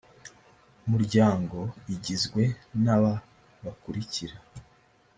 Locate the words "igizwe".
1.93-2.43